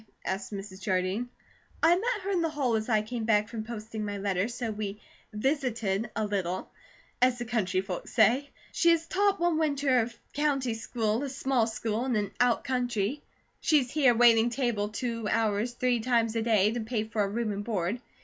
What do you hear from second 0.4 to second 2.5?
Mrs. Jardine. "I met her in the